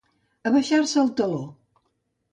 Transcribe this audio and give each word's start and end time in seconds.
Abaixar-se 0.51 0.99
el 1.03 1.13
teló. 1.21 1.45